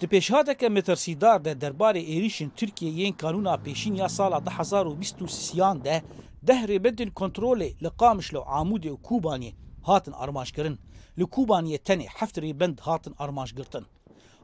Di 0.00 0.06
pêşhadeke 0.06 0.68
metersîdar 0.68 1.44
de 1.44 1.52
derbarê 1.52 1.98
êrişên 2.02 2.48
Tirkiyeyên 2.56 3.12
kanûna 3.16 3.54
pêşîn 3.54 3.96
ya 3.96 4.08
sala 4.08 4.36
2023yan 4.36 5.84
de 5.84 6.02
deh 6.42 6.62
rêbedên 6.68 7.10
kontrolê 7.12 7.80
li 7.82 7.90
qamişle 7.98 8.38
Amûdê 8.38 8.88
û 8.90 8.96
Kubaniyê 9.02 9.52
hatin 9.82 10.12
armanjkirin 10.12 10.78
li 11.18 11.22
Kubaniyê 11.22 11.78
tenê 11.78 12.06
heft 12.06 12.38
rêbend 12.38 12.80
hatin 12.80 13.14
armanjgirtin. 13.18 13.86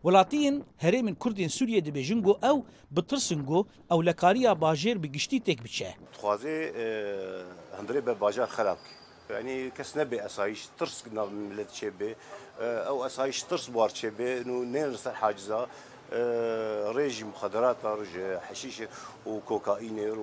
Welatiyên 0.03 0.63
herêmên 0.79 1.15
Kurdên 1.15 1.49
Sûriye 1.49 1.81
dibêjin 1.85 2.23
got 2.23 2.45
ew 2.45 2.63
bi 2.91 3.07
tirsin 3.07 3.43
got 3.47 3.67
ew 3.91 4.07
lekariya 4.07 4.53
bajêr 4.61 5.03
bi 5.03 5.13
giştî 5.13 5.41
têk 5.41 5.65
biçe. 5.65 5.95
Dixwazê 6.13 6.57
e, 6.57 6.87
hindirê 7.77 8.07
be 8.07 8.21
bajar 8.21 8.47
xerak. 8.57 8.79
يعني 9.31 9.71
كسنبي 9.71 10.27
اسايش 10.27 10.67
ترس 10.79 11.05
قلنا 11.09 11.25
ملت 11.25 11.71
شبي 11.71 12.17
آه، 12.61 12.87
او 12.87 13.07
اسايش 13.07 13.43
ترس 13.43 13.67
بوار 13.67 13.89
شبي 13.89 14.43
انه 14.43 14.65
نيرس 14.79 15.07
الحاجزه 15.07 15.67
آه، 16.13 16.91
ريجي 16.91 17.25
مخدرات 17.25 17.77
رج 17.85 18.37
حشيش 18.41 18.83
وكوكايين 19.27 20.17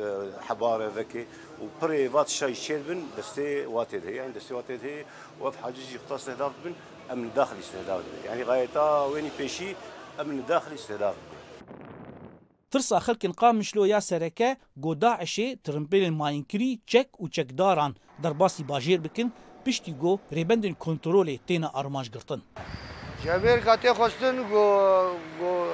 وحبارة 0.00 0.92
ذكي 0.96 1.26
وبريفات 1.62 2.28
شاي 2.28 2.54
شربن 2.54 3.02
دستي 3.18 3.66
واتد 3.66 4.06
هي 4.06 4.16
يعني 4.16 4.32
دستي 4.32 4.54
واتد 4.54 4.80
هي 4.84 5.04
وفي 5.40 5.58
حاجز 5.58 5.94
يختص 5.94 6.12
استهداف 6.12 6.52
بن 6.64 6.72
أمن 7.12 7.30
داخل 7.36 7.56
استهداف 7.58 8.00
يعني 8.24 8.42
غايتها 8.42 9.04
ويني 9.06 9.28
بيشي 9.38 9.74
أمن 10.20 10.44
داخل 10.48 10.74
استهداف 10.74 11.14
بن 11.68 11.76
ترسا 12.72 12.98
خلق 13.06 13.22
قام 13.40 13.54
مشلو 13.60 13.84
يا 13.92 14.00
سركه 14.10 14.48
قودا 14.82 15.08
عشي 15.20 15.46
ترمبيل 15.64 16.12
ماينكري 16.20 16.80
تشك 16.86 17.08
و 17.20 17.26
تشك 17.26 17.48
داران 17.60 17.92
درباسي 18.22 18.62
باجير 18.62 19.00
بكن 19.00 19.28
بشتي 19.66 19.90
جو 19.90 20.18
ريبندن 20.32 20.74
كنترولي 20.78 21.40
تينا 21.46 21.72
ارماج 21.80 22.08
قرطن 22.14 22.40
جابير 23.24 23.58
كاتي 23.64 23.94
خوستن 23.94 24.48
جو 24.48 24.62
جو 25.40 25.70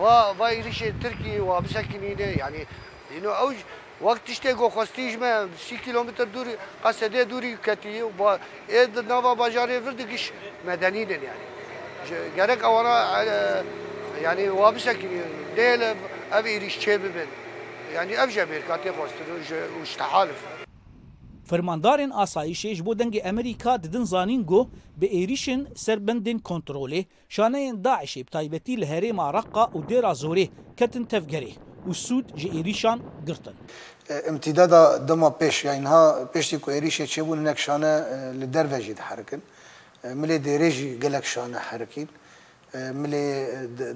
وا 0.00 0.30
وا 0.40 0.48
يريش 0.48 0.78
تركي 1.02 1.40
وابسكنينه 1.40 2.22
يعني 2.22 2.66
لأنه 3.10 3.28
اوج 3.30 3.56
وقت 4.00 4.28
تشتي 4.28 4.52
جو 4.52 4.68
خوستيج 4.68 5.18
ما 5.18 5.48
6 5.66 5.76
كيلومتر 5.76 6.24
دوري 6.24 6.56
قصدي 6.84 7.24
دوري 7.24 7.56
كاتي 7.56 8.02
و 8.02 8.38
اد 8.70 8.98
نوا 8.98 9.34
باجاري 9.34 9.80
فردكش 9.80 10.32
مدنيين 10.66 11.10
يعني 11.10 11.44
جارك 12.36 12.64
اورا 12.64 13.22
يعني 14.22 14.48
اه، 14.48 14.52
وابسكني 14.52 15.20
ديل 15.56 15.94
اوی 16.36 16.58
ریشچه 16.64 16.98
ببن 17.04 17.30
یعنی 17.96 18.12
اف 18.16 18.30
جبیر 18.36 18.62
کاتی 18.68 18.90
خواستن 18.90 19.28
و 19.32 19.82
اشتحالف 19.82 20.40
فرماندارên 21.50 22.10
asayişê 22.12 22.74
ji 22.74 22.86
bo 22.86 22.92
dengê 22.98 23.18
Emerîka 23.18 23.82
didin 23.82 24.04
zanîn 24.04 24.46
got 24.46 24.66
bi 24.96 25.06
êrişin 25.06 25.68
serbendên 25.76 26.38
kontrolê 26.42 27.04
şaneyên 27.28 27.82
Daişê 27.84 28.20
bi 28.26 28.30
taybetî 28.30 28.80
li 28.80 28.86
herêma 28.86 29.32
Reqa 29.38 29.62
û 29.76 29.78
dêra 29.88 30.12
Zorê 30.26 30.48
ketin 30.76 31.04
tevgerê 31.04 31.52
û 31.88 31.94
sûd 31.94 32.36
ji 32.36 32.48
êrîşan 32.48 32.98
girtin. 33.26 33.54
Emtîdada 34.28 35.08
dema 35.08 35.26
pêş 35.28 35.66
ya 35.66 35.74
inha 35.74 36.18
pêştî 36.34 36.58
ku 36.60 36.72
êrişê 36.72 37.04
çêbûn 37.04 37.40
hinek 37.40 37.58
şane 37.58 37.92
li 38.40 38.52
derve 38.54 38.80
jî 38.80 38.96
diherkin. 38.96 39.42
Milê 40.04 40.44
dêrê 40.44 40.70
jî 40.70 41.00
gelek 41.00 41.24
şane 41.24 41.56
herikîn. 41.58 42.08
ملی 42.74 43.24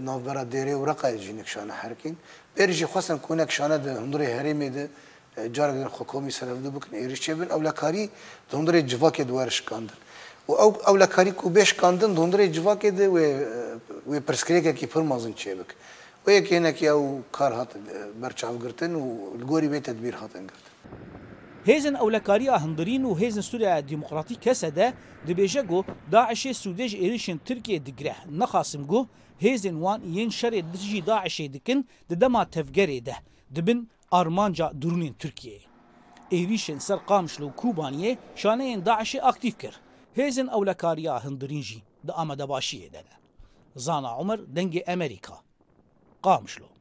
نافبرا 0.07 0.45
دیره 0.53 0.75
و 0.77 0.83
رقای 0.91 1.15
جینک 1.25 1.49
شانه 1.53 1.73
هرکین 1.83 2.15
ایریجی 2.61 2.87
خواستن 2.93 3.19
کنک 3.27 3.51
شانه 3.57 3.79
ده 3.85 3.91
هندوری 4.03 4.27
هریمی 4.39 4.69
ده 4.75 4.85
جارگ 5.57 5.75
دن 5.81 5.89
خکومی 5.89 6.31
سرفده 6.31 6.71
بکن 6.77 6.91
ایریج 7.01 7.21
چه 7.25 7.33
بین 7.41 7.51
اولکاری 7.57 8.05
ده 8.51 8.55
هندوری 8.59 8.81
جواک 8.93 9.17
دوارش 9.31 9.59
کندن 9.69 9.97
و 10.49 10.53
او 10.63 10.69
اولکاری 10.91 11.31
کو 11.41 11.47
بیش 11.57 11.71
کندن 11.81 12.11
ده 12.17 12.21
هندوری 12.25 12.47
جواک 12.57 12.83
ده 12.99 13.07
و 13.09 13.17
و 14.11 14.21
پرسکریکه 14.29 14.73
کی 14.81 14.87
پر 14.93 15.03
مازن 15.11 15.33
چه 15.41 15.51
بک 15.59 15.71
و 16.27 16.31
یکی 16.37 16.59
نکی 16.67 16.87
او 16.89 17.25
کار 17.37 17.53
هات 17.59 17.71
برچاو 18.21 18.57
گرتن 18.63 18.93
و 18.95 19.03
الگوری 19.35 19.69
به 19.73 19.81
تدبیر 19.87 20.17
هاتن 20.21 20.43
گرتن 20.51 20.75
هێزن 21.71 21.95
ئەو 22.01 22.09
لە 22.17 22.21
کاری 22.29 22.47
هەندرین 22.65 23.03
و 23.05 23.19
هێزن 23.21 23.45
سووریا 23.51 23.77
دیموکراتی 23.91 24.37
کەسە 24.45 24.69
دە 24.79 24.89
دەبێژە 25.27 25.63
گو 25.71 25.79
داعشێ 26.15 26.53
سوودێژ 26.63 26.93
عێریشن 27.03 27.39
ترکێ 27.47 27.77
دیگرە 27.87 28.17
نەخاسم 28.41 28.83
گو 28.93 29.01
هێزن 29.45 29.77
وان 29.85 30.01
یەن 30.19 30.31
شەرێ 30.39 30.61
دژی 30.75 31.01
داعشێ 31.11 31.47
دکن 31.55 31.79
دەدەما 32.11 32.43
تەفگەرێ 32.55 32.99
دە 33.09 33.17
دبن 33.57 33.81
ئارمانجا 34.13 34.69
درونین 34.83 35.15
ترکیە 35.23 35.59
عێریشن 36.35 36.79
سەر 36.87 36.99
قامشل 37.11 37.43
و 37.45 37.55
کوبانیە 37.61 38.13
شانەیەن 38.43 38.81
داعشێ 38.89 39.21
ئاکتیف 39.27 39.55
کرد 39.63 39.79
هێزن 40.19 40.49
ئەو 40.53 40.63
لە 40.69 40.75
کاریا 40.83 41.15
هەندرینژی 41.25 41.83
دە 42.07 42.13
ئامادەباشیە 42.19 42.89
دەنە 42.95 43.15
زانا 43.85 44.11
عمر 44.21 44.39
دەنگێ 44.57 44.83
ئەمریکا 44.89 45.37
قامشلو 46.27 46.76